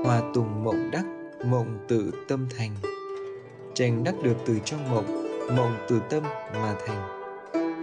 hòa 0.06 0.22
tùng 0.34 0.64
mộng 0.64 0.92
đắc, 0.92 1.06
mộng 1.46 1.86
tự 1.88 2.12
tâm 2.28 2.48
thành. 2.58 2.76
Tranh 3.74 4.04
đắc 4.04 4.16
được 4.24 4.36
từ 4.46 4.60
trong 4.66 4.92
mộng 4.92 5.28
mộng 5.56 5.78
từ 5.90 6.00
tâm 6.10 6.24
mà 6.54 6.76
thành. 6.88 7.24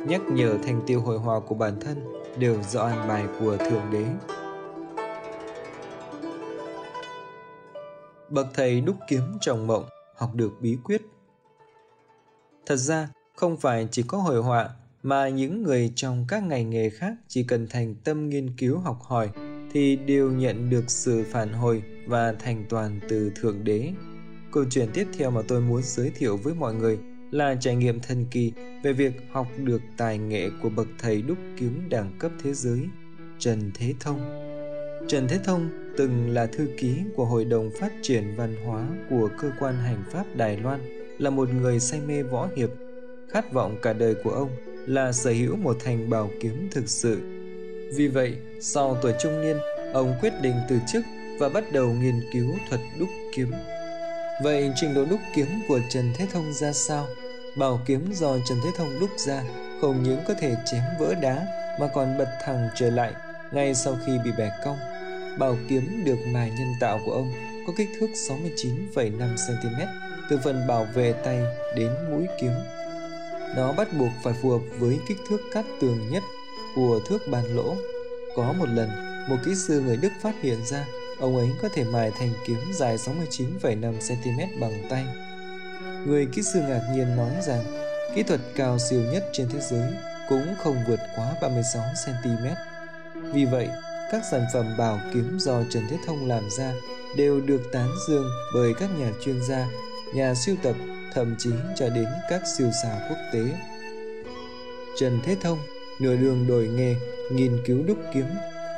Nhắc 0.08 0.20
nhở 0.32 0.58
thành 0.62 0.80
tiêu 0.86 1.00
hội 1.00 1.18
hòa 1.18 1.40
của 1.40 1.54
bản 1.54 1.80
thân 1.80 2.12
đều 2.38 2.62
do 2.70 2.82
an 2.82 3.08
bài 3.08 3.24
của 3.40 3.56
Thượng 3.56 3.90
Đế. 3.92 4.04
Bậc 8.30 8.46
thầy 8.54 8.80
đúc 8.80 8.96
kiếm 9.08 9.22
trong 9.40 9.66
mộng 9.66 9.84
học 10.16 10.34
được 10.34 10.50
bí 10.60 10.76
quyết. 10.84 11.02
Thật 12.66 12.76
ra, 12.76 13.08
không 13.36 13.56
phải 13.56 13.88
chỉ 13.90 14.02
có 14.02 14.18
hội 14.18 14.42
họa 14.42 14.68
mà 15.02 15.28
những 15.28 15.62
người 15.62 15.92
trong 15.94 16.24
các 16.28 16.42
ngành 16.42 16.70
nghề 16.70 16.90
khác 16.90 17.14
chỉ 17.28 17.42
cần 17.42 17.66
thành 17.70 17.94
tâm 18.04 18.28
nghiên 18.28 18.56
cứu 18.56 18.78
học 18.78 18.98
hỏi 19.02 19.30
thì 19.72 19.96
đều 19.96 20.30
nhận 20.30 20.70
được 20.70 20.84
sự 20.90 21.24
phản 21.30 21.52
hồi 21.52 21.82
và 22.06 22.32
thành 22.32 22.64
toàn 22.68 23.00
từ 23.08 23.32
Thượng 23.34 23.64
Đế. 23.64 23.92
Câu 24.52 24.64
chuyện 24.70 24.88
tiếp 24.94 25.06
theo 25.18 25.30
mà 25.30 25.42
tôi 25.48 25.60
muốn 25.60 25.82
giới 25.84 26.10
thiệu 26.10 26.36
với 26.36 26.54
mọi 26.54 26.74
người 26.74 26.98
là 27.30 27.54
trải 27.60 27.76
nghiệm 27.76 28.00
thần 28.00 28.26
kỳ 28.30 28.52
về 28.82 28.92
việc 28.92 29.12
học 29.32 29.46
được 29.56 29.80
tài 29.96 30.18
nghệ 30.18 30.50
của 30.62 30.68
bậc 30.68 30.86
thầy 30.98 31.22
đúc 31.22 31.38
kiếm 31.58 31.88
đẳng 31.88 32.16
cấp 32.18 32.32
thế 32.42 32.54
giới, 32.54 32.80
Trần 33.38 33.70
Thế 33.74 33.94
Thông. 34.00 34.20
Trần 35.08 35.28
Thế 35.28 35.38
Thông 35.44 35.70
từng 36.00 36.34
là 36.34 36.46
thư 36.46 36.68
ký 36.78 36.96
của 37.16 37.24
Hội 37.24 37.44
đồng 37.44 37.70
Phát 37.70 37.92
triển 38.02 38.34
Văn 38.36 38.56
hóa 38.64 38.86
của 39.10 39.28
cơ 39.40 39.50
quan 39.60 39.74
hành 39.76 40.02
pháp 40.12 40.24
Đài 40.34 40.56
Loan, 40.56 40.80
là 41.18 41.30
một 41.30 41.48
người 41.50 41.80
say 41.80 42.00
mê 42.00 42.22
võ 42.22 42.48
hiệp. 42.56 42.70
Khát 43.28 43.52
vọng 43.52 43.76
cả 43.82 43.92
đời 43.92 44.14
của 44.24 44.30
ông 44.30 44.48
là 44.86 45.12
sở 45.12 45.30
hữu 45.30 45.56
một 45.56 45.76
thành 45.84 46.10
bảo 46.10 46.30
kiếm 46.40 46.68
thực 46.72 46.88
sự. 46.88 47.20
Vì 47.94 48.08
vậy, 48.08 48.36
sau 48.60 48.96
tuổi 49.02 49.12
trung 49.22 49.40
niên, 49.40 49.56
ông 49.92 50.14
quyết 50.20 50.32
định 50.42 50.54
từ 50.68 50.78
chức 50.92 51.04
và 51.40 51.48
bắt 51.48 51.64
đầu 51.72 51.92
nghiên 51.92 52.20
cứu 52.32 52.54
thuật 52.68 52.80
đúc 52.98 53.08
kiếm. 53.34 53.52
Vậy 54.42 54.72
trình 54.76 54.94
độ 54.94 55.04
đúc 55.04 55.20
kiếm 55.34 55.46
của 55.68 55.80
Trần 55.88 56.12
Thế 56.14 56.26
Thông 56.32 56.52
ra 56.52 56.72
sao? 56.72 57.06
Bảo 57.56 57.80
kiếm 57.86 58.12
do 58.12 58.36
Trần 58.48 58.58
Thế 58.64 58.70
Thông 58.76 59.00
đúc 59.00 59.10
ra 59.16 59.42
không 59.80 60.02
những 60.02 60.20
có 60.28 60.34
thể 60.34 60.54
chém 60.72 60.82
vỡ 60.98 61.14
đá 61.14 61.46
mà 61.80 61.88
còn 61.94 62.18
bật 62.18 62.28
thẳng 62.44 62.68
trở 62.74 62.90
lại 62.90 63.12
ngay 63.52 63.74
sau 63.74 63.96
khi 64.06 64.12
bị 64.24 64.30
bẻ 64.38 64.50
cong. 64.64 64.78
Bảo 65.38 65.56
kiếm 65.68 66.04
được 66.04 66.18
mài 66.26 66.50
nhân 66.50 66.72
tạo 66.80 67.00
của 67.04 67.12
ông 67.12 67.32
có 67.66 67.72
kích 67.76 67.88
thước 68.00 68.10
69,5 68.28 69.36
cm 69.36 69.80
từ 70.30 70.38
phần 70.44 70.66
bảo 70.68 70.86
vệ 70.94 71.12
tay 71.12 71.40
đến 71.76 71.90
mũi 72.10 72.26
kiếm. 72.40 72.52
Nó 73.56 73.72
bắt 73.72 73.88
buộc 73.98 74.10
phải 74.22 74.34
phù 74.42 74.50
hợp 74.50 74.62
với 74.78 74.98
kích 75.08 75.18
thước 75.28 75.40
cắt 75.52 75.64
tường 75.80 76.10
nhất 76.10 76.22
của 76.74 77.00
thước 77.08 77.18
bàn 77.30 77.44
lỗ. 77.56 77.74
Có 78.36 78.52
một 78.52 78.68
lần, 78.68 78.88
một 79.28 79.36
kỹ 79.44 79.54
sư 79.54 79.80
người 79.80 79.96
Đức 79.96 80.12
phát 80.22 80.34
hiện 80.42 80.58
ra 80.64 80.86
ông 81.20 81.36
ấy 81.36 81.48
có 81.62 81.68
thể 81.74 81.84
mài 81.84 82.10
thành 82.18 82.32
kiếm 82.46 82.58
dài 82.74 82.96
69,5 82.96 83.92
cm 84.08 84.60
bằng 84.60 84.86
tay 84.90 85.06
người 86.06 86.26
kỹ 86.26 86.42
sư 86.42 86.60
ngạc 86.60 86.80
nhiên 86.92 87.16
nói 87.16 87.30
rằng 87.42 87.64
kỹ 88.14 88.22
thuật 88.22 88.40
cao 88.56 88.78
siêu 88.78 89.00
nhất 89.12 89.24
trên 89.32 89.48
thế 89.52 89.60
giới 89.60 89.92
cũng 90.28 90.54
không 90.58 90.76
vượt 90.88 91.00
quá 91.16 91.34
36 91.42 91.82
cm. 92.06 92.46
Vì 93.32 93.44
vậy, 93.44 93.68
các 94.10 94.22
sản 94.30 94.46
phẩm 94.52 94.66
bảo 94.78 95.00
kiếm 95.14 95.38
do 95.40 95.62
Trần 95.70 95.82
Thế 95.90 95.96
Thông 96.06 96.28
làm 96.28 96.50
ra 96.50 96.72
đều 97.16 97.40
được 97.40 97.60
tán 97.72 97.88
dương 98.08 98.30
bởi 98.54 98.74
các 98.74 98.90
nhà 98.98 99.12
chuyên 99.24 99.42
gia, 99.48 99.66
nhà 100.14 100.34
siêu 100.34 100.56
tập, 100.62 100.74
thậm 101.14 101.34
chí 101.38 101.50
cho 101.76 101.88
đến 101.88 102.06
các 102.30 102.42
siêu 102.58 102.70
sao 102.82 103.00
quốc 103.08 103.18
tế. 103.32 103.40
Trần 104.98 105.20
Thế 105.24 105.36
Thông 105.40 105.58
nửa 106.00 106.16
đường 106.16 106.46
đổi 106.46 106.68
nghề, 106.68 106.94
nghiên 107.32 107.62
cứu 107.66 107.82
đúc 107.86 107.98
kiếm. 108.14 108.26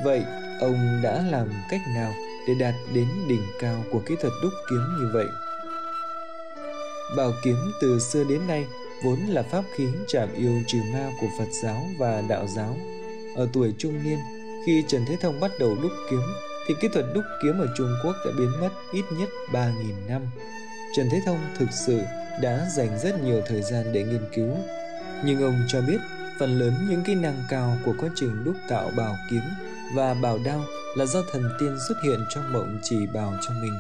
Vậy, 0.05 0.23
ông 0.61 1.01
đã 1.03 1.25
làm 1.31 1.49
cách 1.71 1.81
nào 1.97 2.13
để 2.49 2.55
đạt 2.61 2.75
đến 2.95 3.09
đỉnh 3.29 3.43
cao 3.61 3.85
của 3.93 4.01
kỹ 4.07 4.15
thuật 4.21 4.33
đúc 4.43 4.53
kiếm 4.71 4.83
như 4.99 5.11
vậy? 5.13 5.27
Bảo 7.17 7.33
kiếm 7.45 7.57
từ 7.81 7.99
xưa 7.99 8.25
đến 8.25 8.47
nay 8.47 8.67
vốn 9.05 9.19
là 9.29 9.43
pháp 9.43 9.65
khí 9.77 9.87
chạm 10.09 10.29
yêu 10.35 10.63
trừ 10.67 10.79
ma 10.93 11.11
của 11.21 11.29
Phật 11.39 11.49
giáo 11.63 11.87
và 11.99 12.23
đạo 12.29 12.47
giáo. 12.47 12.77
Ở 13.37 13.49
tuổi 13.53 13.75
trung 13.79 14.03
niên, 14.05 14.19
khi 14.67 14.85
Trần 14.89 15.05
Thế 15.09 15.17
Thông 15.21 15.41
bắt 15.41 15.51
đầu 15.59 15.77
đúc 15.83 15.93
kiếm, 16.11 16.23
thì 16.67 16.75
kỹ 16.81 16.89
thuật 16.93 17.05
đúc 17.15 17.25
kiếm 17.43 17.59
ở 17.59 17.67
Trung 17.77 17.95
Quốc 18.05 18.17
đã 18.27 18.33
biến 18.39 18.51
mất 18.61 18.71
ít 18.93 19.05
nhất 19.19 19.29
3.000 19.53 19.73
năm. 20.09 20.23
Trần 20.97 21.09
Thế 21.13 21.21
Thông 21.27 21.39
thực 21.59 21.69
sự 21.87 22.01
đã 22.43 22.67
dành 22.77 22.99
rất 23.03 23.23
nhiều 23.25 23.43
thời 23.47 23.63
gian 23.63 23.93
để 23.93 24.03
nghiên 24.03 24.25
cứu. 24.35 24.57
Nhưng 25.25 25.43
ông 25.43 25.61
cho 25.69 25.81
biết 25.81 25.99
phần 26.41 26.59
lớn 26.59 26.87
những 26.91 27.03
kỹ 27.07 27.15
năng 27.15 27.45
cao 27.49 27.77
của 27.85 27.95
quá 28.01 28.09
trình 28.15 28.45
đúc 28.45 28.55
tạo 28.69 28.91
bảo 28.97 29.17
kiếm 29.31 29.43
và 29.95 30.15
bảo 30.15 30.39
đao 30.45 30.65
là 30.97 31.07
do 31.07 31.23
thần 31.33 31.43
tiên 31.61 31.77
xuất 31.89 31.95
hiện 32.05 32.21
trong 32.35 32.53
mộng 32.53 32.79
chỉ 32.83 32.97
bảo 33.15 33.35
cho 33.49 33.55
mình. 33.63 33.75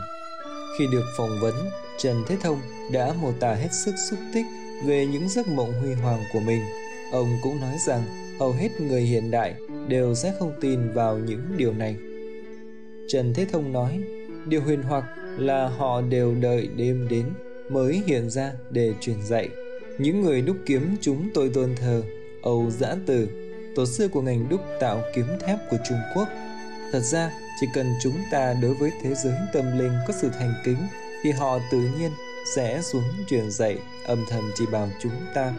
Khi 0.78 0.86
được 0.92 1.04
phỏng 1.16 1.40
vấn, 1.40 1.54
Trần 1.98 2.24
Thế 2.28 2.36
Thông 2.42 2.60
đã 2.92 3.12
mô 3.12 3.32
tả 3.40 3.54
hết 3.54 3.72
sức 3.72 3.94
xúc 4.10 4.18
tích 4.34 4.46
về 4.84 5.06
những 5.06 5.28
giấc 5.28 5.48
mộng 5.48 5.72
huy 5.80 5.92
hoàng 5.92 6.24
của 6.32 6.40
mình. 6.40 6.62
Ông 7.12 7.38
cũng 7.42 7.60
nói 7.60 7.76
rằng 7.86 8.02
hầu 8.40 8.52
hết 8.52 8.80
người 8.80 9.02
hiện 9.02 9.30
đại 9.30 9.54
đều 9.88 10.14
sẽ 10.14 10.34
không 10.38 10.52
tin 10.60 10.92
vào 10.92 11.18
những 11.18 11.42
điều 11.56 11.72
này. 11.72 11.96
Trần 13.08 13.34
Thế 13.34 13.46
Thông 13.52 13.72
nói, 13.72 14.00
điều 14.46 14.62
huyền 14.62 14.82
hoặc 14.82 15.04
là 15.38 15.68
họ 15.68 16.00
đều 16.00 16.34
đợi 16.40 16.68
đêm 16.76 17.08
đến 17.10 17.26
mới 17.70 18.02
hiện 18.06 18.30
ra 18.30 18.52
để 18.70 18.92
truyền 19.00 19.22
dạy. 19.22 19.48
Những 19.98 20.22
người 20.22 20.42
đúc 20.42 20.56
kiếm 20.66 20.96
chúng 21.00 21.30
tôi 21.34 21.50
tôn 21.54 21.74
thờ, 21.76 22.02
Âu 22.42 22.70
Giã 22.70 22.96
Từ, 23.06 23.28
tổ 23.76 23.86
sư 23.86 24.08
của 24.08 24.22
ngành 24.22 24.48
đúc 24.48 24.60
tạo 24.80 25.02
kiếm 25.14 25.26
thép 25.40 25.58
của 25.70 25.76
Trung 25.88 25.98
Quốc. 26.14 26.28
Thật 26.92 27.00
ra, 27.00 27.32
chỉ 27.60 27.66
cần 27.74 27.86
chúng 28.02 28.16
ta 28.30 28.54
đối 28.62 28.74
với 28.74 28.90
thế 29.02 29.14
giới 29.14 29.34
tâm 29.52 29.78
linh 29.78 29.92
có 30.08 30.14
sự 30.20 30.28
thành 30.38 30.54
kính 30.64 30.76
thì 31.22 31.30
họ 31.30 31.58
tự 31.70 31.78
nhiên 31.98 32.10
sẽ 32.56 32.80
xuống 32.82 33.04
truyền 33.28 33.50
dạy 33.50 33.78
âm 34.06 34.24
thầm 34.30 34.50
chỉ 34.54 34.66
bảo 34.72 34.88
chúng 35.02 35.12
ta. 35.34 35.52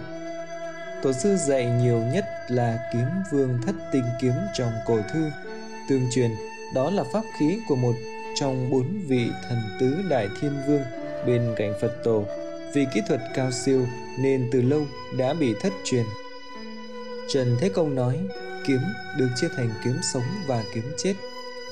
Tổ 1.03 1.13
sư 1.13 1.36
dạy 1.36 1.65
nhiều 1.65 2.01
nhất 2.13 2.25
là 2.48 2.89
kiếm 2.93 3.05
vương 3.31 3.60
thất 3.65 3.75
tinh 3.91 4.03
kiếm 4.22 4.33
trong 4.53 4.72
cổ 4.86 5.00
thư. 5.13 5.29
Tương 5.89 6.10
truyền, 6.12 6.31
đó 6.75 6.89
là 6.89 7.03
pháp 7.13 7.24
khí 7.39 7.60
của 7.67 7.75
một 7.75 7.93
trong 8.36 8.69
bốn 8.69 9.01
vị 9.07 9.29
thần 9.50 9.57
tứ 9.79 10.03
đại 10.10 10.27
thiên 10.41 10.51
vương 10.67 10.81
bên 11.25 11.53
cạnh 11.55 11.74
Phật 11.81 11.91
tổ. 12.03 12.25
Vì 12.74 12.86
kỹ 12.93 13.01
thuật 13.07 13.22
cao 13.33 13.51
siêu 13.51 13.88
nên 14.19 14.50
từ 14.51 14.62
lâu 14.62 14.86
đã 15.17 15.33
bị 15.33 15.53
thất 15.62 15.74
truyền. 15.83 16.03
Trần 17.29 17.57
Thế 17.60 17.69
Công 17.69 17.95
nói, 17.95 18.19
kiếm 18.67 18.79
được 19.17 19.29
chia 19.36 19.48
thành 19.57 19.69
kiếm 19.83 19.95
sống 20.13 20.24
và 20.48 20.63
kiếm 20.74 20.83
chết. 20.98 21.13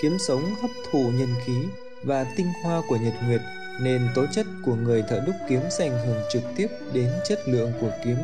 Kiếm 0.02 0.18
sống 0.20 0.56
hấp 0.62 0.72
thụ 0.92 1.12
nhân 1.14 1.30
khí 1.46 1.56
và 2.04 2.26
tinh 2.38 2.48
hoa 2.64 2.82
của 2.88 2.98
nhật 2.98 3.14
nguyệt 3.28 3.42
nên 3.82 4.02
tố 4.16 4.26
chất 4.32 4.46
của 4.66 4.76
người 4.76 5.04
thợ 5.10 5.20
đúc 5.26 5.36
kiếm 5.50 5.62
sẽ 5.70 5.88
ảnh 5.88 6.08
hưởng 6.08 6.24
trực 6.32 6.44
tiếp 6.56 6.68
đến 6.94 7.10
chất 7.26 7.40
lượng 7.48 7.72
của 7.82 7.92
kiếm. 8.04 8.18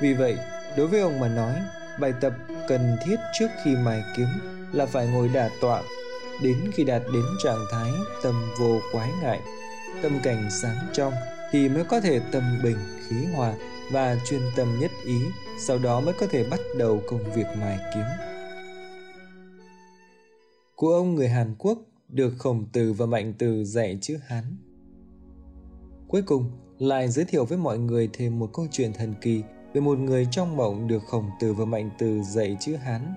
Vì 0.00 0.14
vậy, 0.14 0.36
đối 0.76 0.86
với 0.86 1.00
ông 1.00 1.20
mà 1.20 1.28
nói, 1.28 1.54
bài 2.00 2.12
tập 2.20 2.32
cần 2.68 2.96
thiết 3.06 3.16
trước 3.38 3.48
khi 3.64 3.76
mài 3.76 4.02
kiếm 4.16 4.28
là 4.72 4.86
phải 4.86 5.06
ngồi 5.06 5.28
đả 5.28 5.50
tọa 5.60 5.82
đến 6.42 6.70
khi 6.74 6.84
đạt 6.84 7.02
đến 7.12 7.24
trạng 7.44 7.64
thái 7.72 7.90
tâm 8.22 8.34
vô 8.58 8.78
quái 8.92 9.10
ngại, 9.22 9.40
tâm 10.02 10.12
cảnh 10.22 10.48
sáng 10.50 10.76
trong 10.92 11.12
thì 11.50 11.68
mới 11.68 11.84
có 11.84 12.00
thể 12.00 12.20
tâm 12.32 12.42
bình 12.62 12.78
khí 13.08 13.16
hòa 13.34 13.54
và 13.92 14.16
chuyên 14.26 14.40
tâm 14.56 14.78
nhất 14.80 14.90
ý, 15.06 15.18
sau 15.58 15.78
đó 15.78 16.00
mới 16.00 16.14
có 16.20 16.26
thể 16.30 16.44
bắt 16.50 16.60
đầu 16.78 17.02
công 17.08 17.32
việc 17.34 17.46
mài 17.60 17.78
kiếm. 17.94 18.04
Của 20.74 20.94
ông 20.94 21.14
người 21.14 21.28
Hàn 21.28 21.54
Quốc 21.58 21.78
được 22.08 22.32
Khổng 22.38 22.66
Tử 22.72 22.92
và 22.92 23.06
Mạnh 23.06 23.32
từ 23.38 23.64
dạy 23.64 23.98
chữ 24.00 24.18
Hán 24.26 24.56
Cuối 26.08 26.22
cùng, 26.22 26.50
lại 26.78 27.08
giới 27.08 27.24
thiệu 27.24 27.44
với 27.44 27.58
mọi 27.58 27.78
người 27.78 28.10
thêm 28.12 28.38
một 28.38 28.50
câu 28.52 28.66
chuyện 28.70 28.92
thần 28.92 29.14
kỳ 29.20 29.42
về 29.72 29.80
một 29.80 29.98
người 29.98 30.26
trong 30.30 30.56
mộng 30.56 30.88
được 30.88 31.02
Khổng 31.06 31.30
Tử 31.40 31.52
và 31.52 31.64
Mạnh 31.64 31.90
từ 31.98 32.22
dạy 32.22 32.56
chữ 32.60 32.76
Hán. 32.76 33.14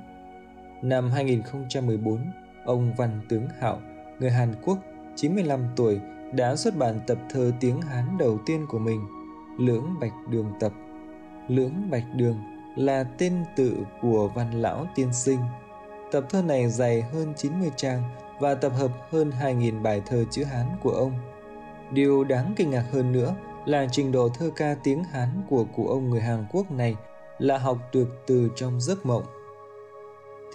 Năm 0.82 1.12
2014, 1.12 2.32
ông 2.66 2.94
Văn 2.98 3.22
Tướng 3.30 3.48
Hạo, 3.60 3.80
người 4.20 4.32
Hàn 4.32 4.56
Quốc, 4.66 4.78
95 5.16 5.60
tuổi, 5.76 6.00
đã 6.34 6.56
xuất 6.56 6.78
bản 6.78 7.00
tập 7.08 7.18
thơ 7.30 7.52
tiếng 7.60 7.82
Hán 7.82 8.18
đầu 8.18 8.40
tiên 8.46 8.66
của 8.70 8.80
mình, 8.80 9.06
Lưỡng 9.60 9.96
Bạch 10.00 10.14
Đường 10.30 10.52
Tập. 10.60 10.74
Lưỡng 11.48 11.90
Bạch 11.92 12.06
Đường 12.16 12.38
là 12.76 13.04
tên 13.04 13.34
tự 13.56 13.78
của 14.02 14.28
văn 14.36 14.62
lão 14.62 14.88
tiên 14.96 15.14
sinh. 15.14 15.40
Tập 16.12 16.26
thơ 16.30 16.42
này 16.42 16.70
dày 16.70 17.02
hơn 17.02 17.34
90 17.38 17.72
trang 17.76 18.02
và 18.40 18.56
tập 18.56 18.72
hợp 18.78 18.92
hơn 19.12 19.32
2.000 19.42 19.82
bài 19.82 20.02
thơ 20.06 20.26
chữ 20.32 20.44
Hán 20.44 20.68
của 20.84 20.92
ông– 20.92 21.12
Điều 21.94 22.24
đáng 22.24 22.54
kinh 22.56 22.70
ngạc 22.70 22.86
hơn 22.92 23.12
nữa 23.12 23.36
là 23.66 23.88
trình 23.92 24.12
độ 24.12 24.30
thơ 24.30 24.52
ca 24.56 24.76
tiếng 24.84 25.04
Hán 25.04 25.30
của 25.50 25.66
cụ 25.76 25.88
ông 25.88 26.10
người 26.10 26.22
Hàn 26.22 26.46
Quốc 26.52 26.72
này 26.72 26.96
là 27.40 27.58
học 27.58 27.78
được 27.94 28.08
từ 28.28 28.50
trong 28.56 28.82
giấc 28.82 29.06
mộng. 29.06 29.24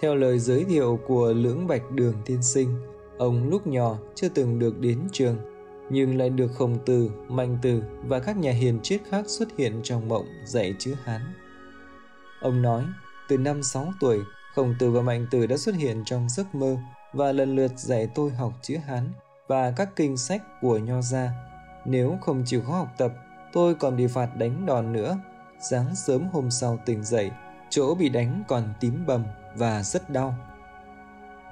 Theo 0.01 0.15
lời 0.15 0.39
giới 0.39 0.63
thiệu 0.63 0.99
của 1.07 1.33
Lưỡng 1.33 1.67
Bạch 1.67 1.91
Đường 1.91 2.13
tiên 2.25 2.43
sinh, 2.43 2.81
ông 3.17 3.49
lúc 3.49 3.67
nhỏ 3.67 3.97
chưa 4.15 4.29
từng 4.29 4.59
được 4.59 4.79
đến 4.79 4.99
trường, 5.11 5.37
nhưng 5.89 6.17
lại 6.17 6.29
được 6.29 6.47
Khổng 6.57 6.77
Tử, 6.85 7.09
Mạnh 7.27 7.57
Tử 7.61 7.83
và 8.05 8.19
các 8.19 8.37
nhà 8.37 8.51
hiền 8.51 8.79
triết 8.83 9.01
khác 9.09 9.23
xuất 9.27 9.47
hiện 9.57 9.79
trong 9.83 10.09
mộng 10.09 10.25
dạy 10.45 10.75
chữ 10.79 10.95
Hán. 11.03 11.21
Ông 12.41 12.61
nói, 12.61 12.83
từ 13.29 13.37
năm 13.37 13.63
6 13.63 13.87
tuổi, 13.99 14.19
Khổng 14.55 14.75
Tử 14.79 14.91
và 14.91 15.01
Mạnh 15.01 15.27
Tử 15.31 15.45
đã 15.45 15.57
xuất 15.57 15.75
hiện 15.75 16.03
trong 16.05 16.29
giấc 16.29 16.55
mơ 16.55 16.77
và 17.13 17.31
lần 17.31 17.55
lượt 17.55 17.71
dạy 17.75 18.07
tôi 18.15 18.31
học 18.31 18.53
chữ 18.61 18.77
Hán 18.87 19.09
và 19.47 19.71
các 19.71 19.89
kinh 19.95 20.17
sách 20.17 20.41
của 20.61 20.77
Nho 20.77 21.01
gia. 21.01 21.48
Nếu 21.89 22.17
không 22.21 22.43
chịu 22.45 22.61
khó 22.61 22.73
học 22.73 22.93
tập, 22.97 23.11
tôi 23.53 23.75
còn 23.75 23.95
bị 23.95 24.07
phạt 24.07 24.29
đánh 24.37 24.65
đòn 24.65 24.93
nữa. 24.93 25.17
Sáng 25.59 25.95
sớm 25.95 26.27
hôm 26.33 26.51
sau 26.51 26.79
tỉnh 26.85 27.03
dậy, 27.03 27.31
chỗ 27.69 27.95
bị 27.95 28.09
đánh 28.09 28.43
còn 28.47 28.63
tím 28.79 29.05
bầm 29.07 29.23
và 29.55 29.83
rất 29.83 30.09
đau. 30.09 30.35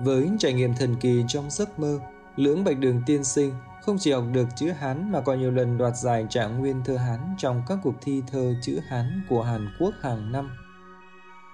Với 0.02 0.30
trải 0.40 0.54
nghiệm 0.54 0.76
thần 0.76 0.96
kỳ 0.96 1.24
trong 1.28 1.50
giấc 1.50 1.80
mơ, 1.80 2.00
Lưỡng 2.36 2.64
Bạch 2.64 2.80
Đường 2.80 3.02
tiên 3.06 3.24
sinh 3.24 3.54
không 3.82 3.98
chỉ 4.00 4.12
học 4.12 4.24
được 4.32 4.48
chữ 4.56 4.72
Hán 4.72 5.12
mà 5.12 5.22
còn 5.22 5.40
nhiều 5.40 5.52
lần 5.52 5.78
đoạt 5.78 5.98
giải 5.98 6.26
trạng 6.30 6.60
nguyên 6.60 6.82
thơ 6.86 6.98
Hán 6.98 7.36
trong 7.38 7.64
các 7.68 7.78
cuộc 7.84 7.96
thi 8.02 8.24
thơ 8.32 8.54
chữ 8.62 8.80
Hán 8.88 9.22
của 9.30 9.44
Hàn 9.44 9.70
Quốc 9.80 9.94
hàng 10.02 10.32
năm. 10.32 10.50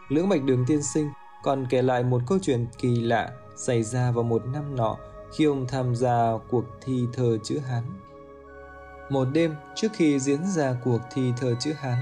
Lưỡng 0.09 0.29
Bạch 0.29 0.43
Đường 0.43 0.65
tiên 0.67 0.83
sinh 0.93 1.09
còn 1.43 1.65
kể 1.69 1.81
lại 1.81 2.03
một 2.03 2.21
câu 2.27 2.37
chuyện 2.41 2.67
kỳ 2.77 3.01
lạ 3.01 3.31
xảy 3.55 3.83
ra 3.83 4.11
vào 4.11 4.23
một 4.23 4.45
năm 4.45 4.75
nọ 4.75 4.97
khi 5.37 5.45
ông 5.45 5.67
tham 5.67 5.95
gia 5.95 6.31
cuộc 6.49 6.65
thi 6.81 7.05
thơ 7.13 7.37
chữ 7.43 7.59
Hán. 7.59 7.83
Một 9.13 9.27
đêm 9.33 9.55
trước 9.75 9.87
khi 9.93 10.19
diễn 10.19 10.45
ra 10.45 10.75
cuộc 10.83 11.01
thi 11.13 11.33
thơ 11.37 11.55
chữ 11.59 11.73
Hán, 11.79 11.97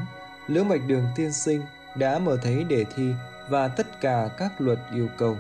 Lưỡng 0.48 0.70
Bạch 0.70 0.82
Đường 0.88 1.06
tiên 1.16 1.34
sinh 1.34 1.62
đã 1.96 2.20
mở 2.20 2.38
thấy 2.44 2.64
đề 2.64 2.86
thi 2.96 3.12
và 3.50 3.68
tất 3.68 4.02
cả 4.02 4.30
các 4.38 4.62
luật 4.62 4.80
yêu 4.96 5.08
cầu. 5.18 5.36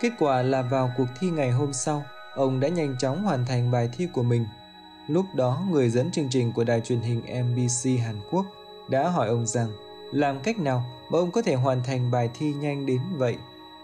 Kết 0.00 0.12
quả 0.18 0.42
là 0.42 0.62
vào 0.62 0.92
cuộc 0.96 1.06
thi 1.20 1.30
ngày 1.30 1.50
hôm 1.50 1.72
sau, 1.72 2.04
ông 2.34 2.60
đã 2.60 2.68
nhanh 2.68 2.96
chóng 2.98 3.24
hoàn 3.24 3.46
thành 3.46 3.70
bài 3.70 3.88
thi 3.92 4.08
của 4.12 4.22
mình. 4.22 4.46
Lúc 5.08 5.26
đó, 5.34 5.62
người 5.70 5.90
dẫn 5.90 6.10
chương 6.10 6.28
trình 6.30 6.52
của 6.52 6.64
đài 6.64 6.80
truyền 6.80 7.00
hình 7.00 7.20
MBC 7.20 8.04
Hàn 8.04 8.16
Quốc 8.30 8.46
đã 8.88 9.08
hỏi 9.08 9.28
ông 9.28 9.46
rằng 9.46 9.68
làm 10.12 10.40
cách 10.40 10.58
nào 10.58 10.84
mà 11.10 11.18
ông 11.18 11.30
có 11.30 11.42
thể 11.42 11.54
hoàn 11.54 11.82
thành 11.84 12.10
bài 12.10 12.30
thi 12.34 12.52
nhanh 12.52 12.86
đến 12.86 13.00
vậy, 13.16 13.36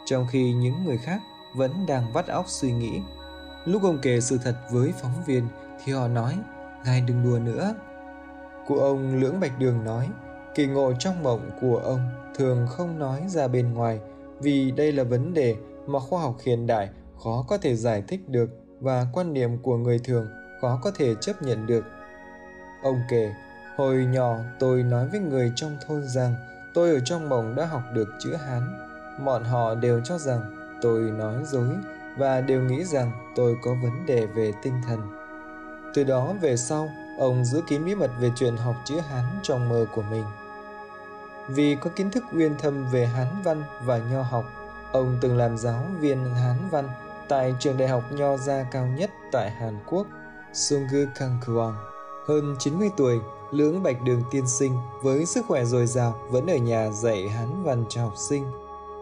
trong 0.04 0.26
khi 0.30 0.52
những 0.52 0.84
người 0.84 0.98
khác 0.98 1.20
vẫn 1.54 1.86
đang 1.86 2.12
vắt 2.12 2.26
óc 2.26 2.44
suy 2.48 2.72
nghĩ. 2.72 3.00
Lúc 3.68 3.82
ông 3.82 3.98
kể 4.02 4.20
sự 4.20 4.38
thật 4.44 4.54
với 4.70 4.92
phóng 5.02 5.24
viên 5.26 5.48
thì 5.84 5.92
họ 5.92 6.08
nói, 6.08 6.38
ngài 6.84 7.00
đừng 7.00 7.24
đùa 7.24 7.38
nữa. 7.38 7.74
Cụ 8.66 8.78
ông 8.78 9.20
Lưỡng 9.20 9.40
Bạch 9.40 9.58
Đường 9.58 9.84
nói, 9.84 10.08
kỳ 10.54 10.66
ngộ 10.66 10.92
trong 10.98 11.22
mộng 11.22 11.50
của 11.60 11.76
ông 11.76 12.00
thường 12.34 12.66
không 12.70 12.98
nói 12.98 13.22
ra 13.26 13.48
bên 13.48 13.74
ngoài 13.74 14.00
vì 14.40 14.70
đây 14.70 14.92
là 14.92 15.04
vấn 15.04 15.34
đề 15.34 15.56
mà 15.86 16.00
khoa 16.00 16.22
học 16.22 16.36
hiện 16.44 16.66
đại 16.66 16.88
khó 17.24 17.44
có 17.48 17.58
thể 17.58 17.76
giải 17.76 18.02
thích 18.08 18.28
được 18.28 18.50
và 18.80 19.06
quan 19.12 19.32
niệm 19.32 19.58
của 19.62 19.76
người 19.76 19.98
thường 19.98 20.26
khó 20.60 20.80
có 20.82 20.90
thể 20.90 21.14
chấp 21.20 21.42
nhận 21.42 21.66
được. 21.66 21.84
Ông 22.82 23.00
kể, 23.10 23.32
hồi 23.76 24.04
nhỏ 24.04 24.36
tôi 24.58 24.82
nói 24.82 25.08
với 25.08 25.20
người 25.20 25.52
trong 25.56 25.76
thôn 25.86 26.02
rằng 26.08 26.34
tôi 26.74 26.90
ở 26.90 27.00
trong 27.00 27.28
mộng 27.28 27.54
đã 27.56 27.66
học 27.66 27.82
được 27.94 28.08
chữ 28.18 28.34
Hán. 28.34 28.62
Bọn 29.24 29.44
họ 29.44 29.74
đều 29.74 30.00
cho 30.04 30.18
rằng 30.18 30.40
tôi 30.82 31.00
nói 31.00 31.34
dối 31.44 31.68
và 32.18 32.40
đều 32.40 32.62
nghĩ 32.62 32.84
rằng 32.84 33.10
tôi 33.34 33.56
có 33.62 33.74
vấn 33.74 34.06
đề 34.06 34.26
về 34.26 34.52
tinh 34.62 34.74
thần. 34.86 35.00
Từ 35.94 36.04
đó 36.04 36.32
về 36.40 36.56
sau, 36.56 36.90
ông 37.18 37.44
giữ 37.44 37.62
kín 37.66 37.84
bí 37.84 37.94
mật 37.94 38.10
về 38.20 38.30
chuyện 38.36 38.56
học 38.56 38.76
chữ 38.84 39.00
Hán 39.00 39.24
trong 39.42 39.68
mơ 39.68 39.86
của 39.94 40.02
mình. 40.02 40.24
Vì 41.48 41.76
có 41.80 41.90
kiến 41.96 42.10
thức 42.10 42.24
uyên 42.32 42.58
thâm 42.58 42.86
về 42.86 43.06
Hán 43.06 43.42
văn 43.44 43.62
và 43.84 43.98
nho 43.98 44.22
học, 44.22 44.44
ông 44.92 45.18
từng 45.20 45.36
làm 45.36 45.58
giáo 45.58 45.84
viên 46.00 46.34
Hán 46.34 46.68
văn 46.70 46.88
tại 47.28 47.54
trường 47.58 47.76
đại 47.76 47.88
học 47.88 48.02
nho 48.10 48.36
gia 48.36 48.62
cao 48.62 48.86
nhất 48.86 49.10
tại 49.32 49.50
Hàn 49.50 49.78
Quốc, 49.86 50.06
Sungu 50.52 51.04
Kangkwang. 51.14 51.74
Hơn 52.26 52.56
90 52.58 52.90
tuổi, 52.96 53.20
Lưỡng 53.50 53.82
Bạch 53.82 54.02
Đường 54.02 54.22
tiên 54.30 54.46
sinh 54.46 54.76
với 55.02 55.26
sức 55.26 55.46
khỏe 55.48 55.64
dồi 55.64 55.86
dào 55.86 56.18
vẫn 56.28 56.46
ở 56.46 56.56
nhà 56.56 56.90
dạy 56.90 57.28
Hán 57.28 57.62
văn 57.62 57.84
cho 57.88 58.02
học 58.02 58.16
sinh. 58.16 58.44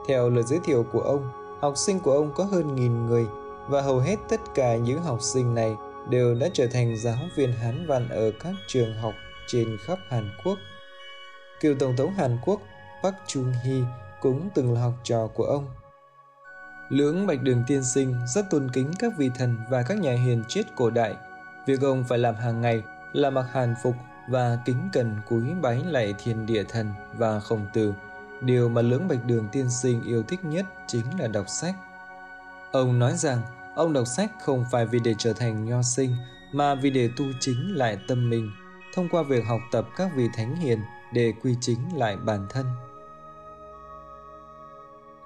Theo 0.08 0.30
lời 0.30 0.44
giới 0.44 0.58
thiệu 0.64 0.84
của 0.92 1.00
ông, 1.00 1.45
học 1.60 1.76
sinh 1.76 2.00
của 2.00 2.12
ông 2.12 2.32
có 2.34 2.44
hơn 2.44 2.74
nghìn 2.74 3.06
người 3.06 3.26
và 3.68 3.82
hầu 3.82 3.98
hết 3.98 4.16
tất 4.28 4.40
cả 4.54 4.76
những 4.76 5.02
học 5.02 5.22
sinh 5.22 5.54
này 5.54 5.76
đều 6.10 6.34
đã 6.34 6.48
trở 6.52 6.66
thành 6.66 6.96
giáo 6.96 7.18
viên 7.36 7.52
Hán 7.52 7.86
văn 7.86 8.08
ở 8.08 8.30
các 8.40 8.54
trường 8.66 8.94
học 8.94 9.14
trên 9.46 9.78
khắp 9.86 9.98
Hàn 10.08 10.30
Quốc. 10.44 10.58
Cựu 11.60 11.74
Tổng 11.78 11.96
thống 11.96 12.12
Hàn 12.12 12.38
Quốc 12.44 12.60
Park 13.02 13.16
Chung-hee 13.26 13.84
cũng 14.20 14.48
từng 14.54 14.74
là 14.74 14.80
học 14.80 14.94
trò 15.02 15.26
của 15.34 15.44
ông. 15.44 15.66
Lưỡng 16.88 17.26
Bạch 17.26 17.42
Đường 17.42 17.64
Tiên 17.66 17.84
Sinh 17.84 18.14
rất 18.34 18.50
tôn 18.50 18.70
kính 18.72 18.90
các 18.98 19.12
vị 19.18 19.30
thần 19.38 19.56
và 19.70 19.82
các 19.82 19.98
nhà 19.98 20.12
hiền 20.12 20.44
triết 20.48 20.66
cổ 20.76 20.90
đại. 20.90 21.14
Việc 21.66 21.80
ông 21.82 22.04
phải 22.08 22.18
làm 22.18 22.34
hàng 22.34 22.60
ngày 22.60 22.82
là 23.12 23.30
mặc 23.30 23.46
hàn 23.52 23.74
phục 23.82 23.94
và 24.28 24.58
kính 24.64 24.88
cẩn 24.92 25.16
cúi 25.28 25.42
bái 25.62 25.82
lạy 25.86 26.14
thiên 26.18 26.46
địa 26.46 26.64
thần 26.64 26.92
và 27.14 27.40
khổng 27.40 27.66
tử. 27.72 27.92
Điều 28.40 28.68
mà 28.68 28.82
Lưỡng 28.82 29.08
Bạch 29.08 29.24
Đường 29.24 29.48
Tiên 29.52 29.70
Sinh 29.70 30.02
yêu 30.02 30.22
thích 30.22 30.44
nhất 30.44 30.66
chính 30.86 31.20
là 31.20 31.28
đọc 31.28 31.48
sách. 31.48 31.74
Ông 32.72 32.98
nói 32.98 33.16
rằng 33.16 33.42
ông 33.74 33.92
đọc 33.92 34.06
sách 34.06 34.32
không 34.40 34.64
phải 34.72 34.86
vì 34.86 34.98
để 35.04 35.14
trở 35.18 35.32
thành 35.32 35.64
nho 35.64 35.82
sinh 35.82 36.16
mà 36.52 36.74
vì 36.74 36.90
để 36.90 37.10
tu 37.16 37.24
chính 37.40 37.76
lại 37.76 37.98
tâm 38.08 38.30
mình 38.30 38.50
thông 38.94 39.08
qua 39.08 39.22
việc 39.22 39.44
học 39.46 39.60
tập 39.72 39.88
các 39.96 40.10
vị 40.16 40.28
thánh 40.34 40.56
hiền 40.56 40.78
để 41.12 41.32
quy 41.42 41.54
chính 41.60 41.96
lại 41.96 42.16
bản 42.16 42.46
thân. 42.50 42.66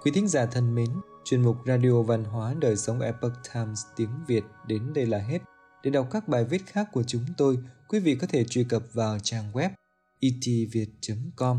Quý 0.02 0.10
thính 0.10 0.28
giả 0.28 0.46
thân 0.46 0.74
mến, 0.74 0.88
chuyên 1.24 1.42
mục 1.42 1.56
Radio 1.66 2.02
Văn 2.02 2.24
hóa 2.24 2.54
Đời 2.60 2.76
sống 2.76 3.00
Epoch 3.00 3.32
Times 3.54 3.80
tiếng 3.96 4.10
Việt 4.26 4.44
đến 4.66 4.92
đây 4.92 5.06
là 5.06 5.18
hết. 5.18 5.38
Để 5.82 5.90
đọc 5.90 6.08
các 6.10 6.28
bài 6.28 6.44
viết 6.44 6.66
khác 6.66 6.88
của 6.92 7.02
chúng 7.02 7.24
tôi, 7.36 7.58
quý 7.88 8.00
vị 8.00 8.14
có 8.14 8.26
thể 8.26 8.44
truy 8.44 8.64
cập 8.64 8.82
vào 8.92 9.18
trang 9.18 9.52
web 9.52 9.70
etviet.com. 10.20 11.58